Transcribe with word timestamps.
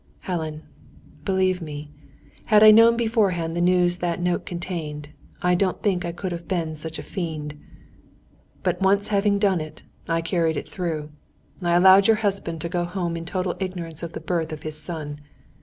"Helen, 0.21 0.63
believe 1.25 1.61
me, 1.61 1.91
had 2.45 2.63
I 2.63 2.71
known 2.71 2.97
beforehand 2.97 3.55
the 3.55 3.61
news 3.61 3.97
that 3.97 4.19
note 4.19 4.47
contained, 4.47 5.09
I 5.43 5.53
don't 5.53 5.83
think 5.83 6.03
I 6.05 6.11
could 6.11 6.31
have 6.31 6.47
been 6.47 6.75
such 6.75 6.97
a 6.97 7.03
fiend. 7.03 7.53
"But 8.63 8.81
once 8.81 9.09
having 9.09 9.37
done 9.37 9.61
it, 9.61 9.83
I 10.07 10.21
carried 10.23 10.57
it 10.57 10.67
through. 10.67 11.11
I 11.61 11.73
allowed 11.75 12.07
your 12.07 12.17
husband 12.17 12.61
to 12.61 12.67
go 12.69 12.83
home 12.83 13.15
in 13.15 13.25
total 13.25 13.55
ignorance 13.59 14.01
of 14.01 14.13
the 14.13 14.19
birth 14.19 14.51
of 14.51 14.63
his 14.63 14.81
son. 14.81 15.19